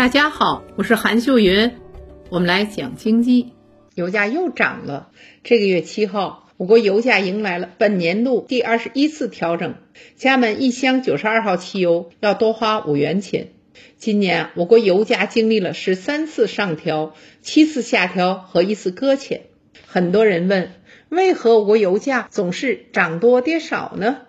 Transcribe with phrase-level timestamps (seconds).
[0.00, 1.72] 大家好，我是韩秀云，
[2.30, 3.52] 我们来讲经济。
[3.94, 5.10] 油价又涨了，
[5.44, 9.74] 这个月七号，我国油价迎来了本年度第二十一次调整，
[10.16, 13.48] 家门一箱九十二号汽油要多花五元钱。
[13.98, 19.42] 今年我国油价经历了十三次上调、七次下调和一次搁浅。
[19.86, 20.70] 很多人问，
[21.10, 24.22] 为何我国油价总是涨多跌少呢？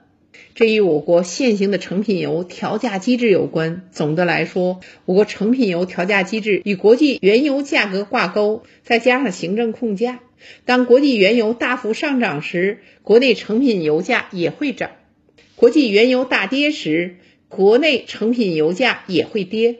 [0.55, 3.84] 这与我国现行的成品油调价机制有关。
[3.91, 10.20] 总的来说，我国成品油调价机制与国际原油价格挂钩，再加上行政控价。
[10.66, 14.90] 当国际原油大幅上涨时，国内成品油价也会涨；
[15.55, 19.77] 国际原油大跌时，国内成品油价也会跌。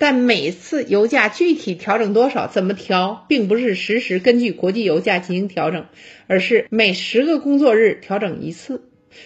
[0.00, 5.86] 但每次油价具体调整多少、怎么调，并不是实时根据国际油价进行调整，
[6.28, 8.84] 而是每十个工作日调整一次。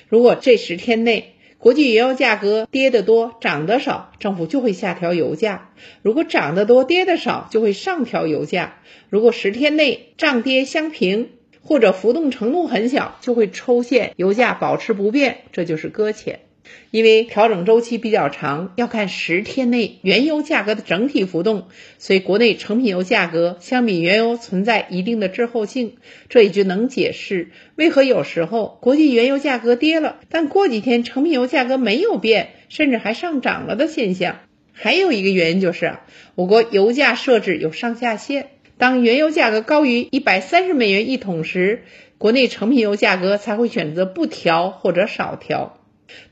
[0.09, 5.69] 如果这十天内国际原油价格跌得多、涨得少，政府就会下调油价；
[6.03, 8.81] 如果涨得多、跌得少，就会上调油价。
[9.09, 11.31] 如果十天内涨跌相平，
[11.63, 16.41] 或者浮动程度很小，就会抽现油价保持不变，这就是搁浅。
[16.91, 25.97] 因为调整周期比较长，要看十天内原油价格的整体浮动，所以国内成品油价格相比原油存在一定的滞后性。
[26.29, 34.41] 这也就能解释为何有时候国际原油价格跌了，但过几天成品油价格没有变，甚至还上涨了的现象。
[34.73, 35.97] 还有一个原因就是，
[36.35, 41.85] 我国油价设置有上下限，当原油价格高于一百三十美元一桶时，
[42.19, 45.79] 国内成品油价格才会选择不调或者少调。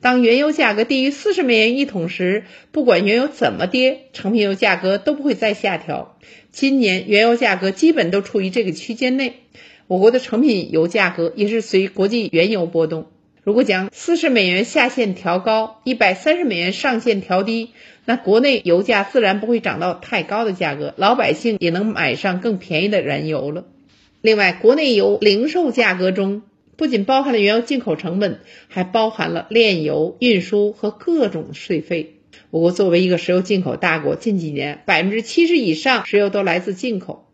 [0.00, 6.16] 当原油价格低于四十美元一桶时，不管原油怎么跌，成品油价格都不会再下调。
[6.50, 9.34] 今年原油价格基本都处于这个区间内，
[9.86, 13.06] 我国的成品油价格也是随国际原油波动。
[13.42, 17.70] 如果将四十美元下限调高，一百三十美元上限调低，
[18.04, 23.64] 那国内油价自然不会涨到太高的价格，老百姓也能买上更便宜的燃油了。
[24.20, 26.42] 另外，国内油零售价格中。
[26.80, 32.14] 不仅包含了原油进口成本，还包含了炼油、运输和各种税费。
[32.48, 37.30] 我国作为一个石油进口大国，近几年百分之七十以上石油都来自进口，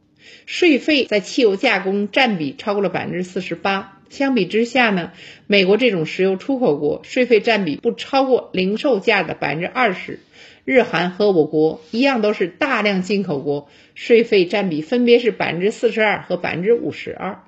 [0.47, 4.01] 税费在汽油加工占比超过了百分之四十八。
[4.09, 5.13] 相比之下呢，
[5.47, 10.19] 美国这种石油出口国，税费占比不超过零售价的百分之二十。
[10.65, 17.45] 日韩和我国一样，都是大量进口国，税费占比分别是百分之四十二和百分之五十二。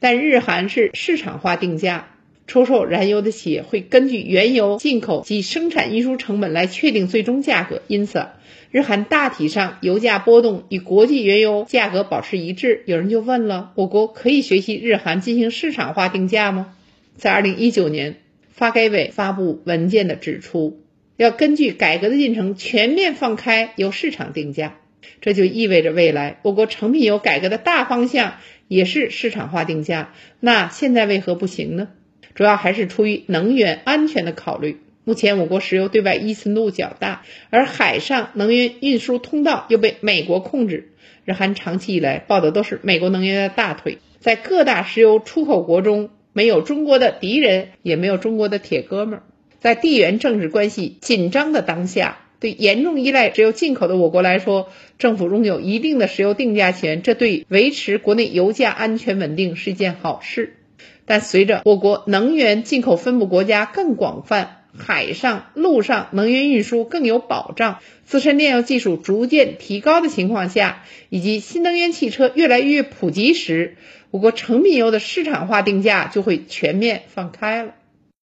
[0.00, 2.08] 但日韩是市场化定价，
[2.46, 8.26] 出售燃油的企业会根据原油进口及生产运输成本来确定最终价格，因此
[8.70, 12.82] 日韩大体上油价波动与国际原油价格保持一致。
[12.86, 16.74] 有人就问了：我国可以学习日韩进行市场化定价吗？
[17.16, 18.16] 在二零一九年，
[18.50, 20.80] 发改委发布文件的指出，
[21.16, 24.76] 要根据改革的进程全面放开由市场定价，
[25.20, 28.34] 这就意味着未来我国成品油改革的大方向。
[28.68, 31.86] 也是市场化定价，那现在为何不行呢？
[32.34, 34.80] 主要还是出于能源安全的考虑。
[35.04, 40.90] 目前我国石油对外依存度较大，而海上能源运输通道又被美国控制。
[41.24, 49.22] 日韩长期以来抱的都是美国能源的大腿，在各大石油出口国中，没有中国的敌人，也没有中国的铁哥们儿。
[49.60, 52.18] 在地缘政治关系紧张的当下。
[52.40, 60.56] 对严重依赖石油进口的我国来说，政府拥有一定的石油定价权，这对维持国内油价安全稳定是一件好事。
[61.04, 73.76] 但随着我国能源进口分布国家更广泛，海上、陆上能源运输更有保障，自身炼油技术逐渐提高的情况下，以及新能源汽车越来越普及时，
[74.10, 77.74] 我国成品油的市场化定价就会全面放开了。